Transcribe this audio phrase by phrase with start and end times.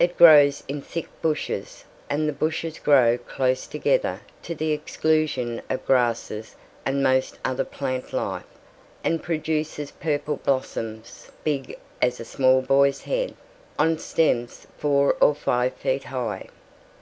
[0.00, 5.86] It grows in thick bushes, and the bushes grow close together to the exclusion of
[5.86, 8.42] grasses and most other plant life,
[9.04, 13.36] and produces purple blossoms big as a small boy's head,
[13.78, 16.48] on stems four or five feet high.